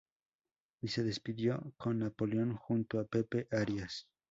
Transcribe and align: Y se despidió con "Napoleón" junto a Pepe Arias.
Y 0.81 0.87
se 0.87 1.03
despidió 1.03 1.73
con 1.77 1.99
"Napoleón" 1.99 2.55
junto 2.55 2.99
a 2.99 3.03
Pepe 3.03 3.47
Arias. 3.51 4.07